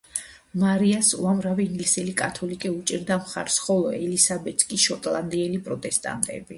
მარიას 0.61 1.09
უამრავი 1.17 1.65
ინგლისელი 1.71 2.15
კათოლიკე 2.23 2.73
უჭერდა 2.79 3.21
მხარს 3.23 3.61
ხოლო 3.69 3.95
ელისაბედს 4.01 4.71
კი 4.73 4.85
შოტლანდიელი 4.89 5.65
პროტესტანტები. 5.71 6.49